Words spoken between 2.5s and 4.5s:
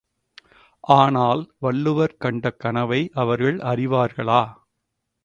கனவை அவர்கள் அறிவார்களா?